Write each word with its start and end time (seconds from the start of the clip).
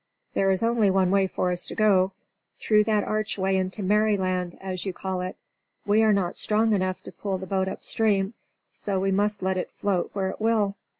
"There 0.33 0.49
is 0.49 0.63
only 0.63 0.89
one 0.89 1.11
way 1.11 1.27
for 1.27 1.51
us 1.51 1.67
to 1.67 1.75
go 1.75 2.11
through 2.57 2.85
that 2.85 3.03
archway 3.03 3.55
into 3.55 3.83
Merryland, 3.83 4.57
as 4.59 4.83
you 4.83 4.93
call 4.93 5.21
it. 5.21 5.35
We 5.85 6.01
are 6.01 6.11
not 6.11 6.37
strong 6.37 6.73
enough 6.73 7.03
to 7.03 7.11
pull 7.11 7.37
the 7.37 7.45
boat 7.45 7.67
upstream, 7.67 8.33
so 8.73 8.99
we 8.99 9.11
must 9.11 9.43
let 9.43 9.57
it 9.57 9.69
float 9.69 10.09
where 10.13 10.31
it 10.31 10.41
will." 10.41 10.73